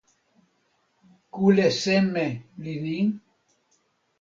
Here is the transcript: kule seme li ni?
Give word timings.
kule 1.33 1.65
seme 1.81 2.25
li 2.63 2.73
ni? 2.83 2.97